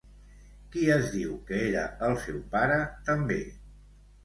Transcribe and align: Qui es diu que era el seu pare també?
Qui 0.75 0.85
es 0.93 1.05
diu 1.17 1.35
que 1.51 1.59
era 1.67 1.85
el 2.09 2.17
seu 2.25 2.41
pare 2.57 2.81
també? 3.13 3.41